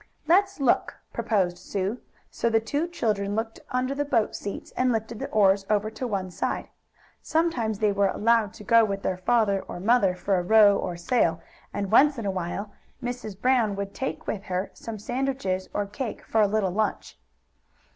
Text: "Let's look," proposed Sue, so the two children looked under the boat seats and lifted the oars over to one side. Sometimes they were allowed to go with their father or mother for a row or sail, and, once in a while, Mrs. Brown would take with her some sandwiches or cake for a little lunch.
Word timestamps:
"Let's 0.27 0.59
look," 0.59 0.95
proposed 1.13 1.59
Sue, 1.59 1.99
so 2.31 2.49
the 2.49 2.59
two 2.59 2.87
children 2.87 3.35
looked 3.35 3.59
under 3.69 3.93
the 3.93 4.03
boat 4.03 4.35
seats 4.35 4.71
and 4.75 4.91
lifted 4.91 5.19
the 5.19 5.27
oars 5.29 5.63
over 5.69 5.91
to 5.91 6.07
one 6.07 6.31
side. 6.31 6.69
Sometimes 7.21 7.77
they 7.77 7.91
were 7.91 8.07
allowed 8.07 8.51
to 8.55 8.63
go 8.63 8.83
with 8.83 9.03
their 9.03 9.17
father 9.17 9.61
or 9.67 9.79
mother 9.79 10.15
for 10.15 10.37
a 10.39 10.43
row 10.43 10.75
or 10.75 10.97
sail, 10.97 11.39
and, 11.71 11.91
once 11.91 12.17
in 12.17 12.25
a 12.25 12.31
while, 12.31 12.71
Mrs. 13.03 13.39
Brown 13.39 13.75
would 13.75 13.93
take 13.93 14.25
with 14.25 14.45
her 14.45 14.71
some 14.73 14.97
sandwiches 14.97 15.69
or 15.71 15.85
cake 15.85 16.23
for 16.25 16.41
a 16.41 16.47
little 16.47 16.71
lunch. 16.71 17.19